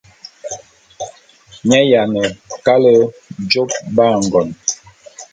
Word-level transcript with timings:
Mi 1.65 1.73
ayiane 1.81 2.21
kale 2.65 2.93
jôp 3.51 3.71
ba 3.95 4.07
ngon. 4.23 4.47